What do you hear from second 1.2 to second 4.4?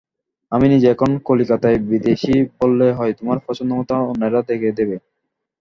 কলিকাতায় বিদেশী বললেই হয়, তোমার পছন্দমত অন্যেরা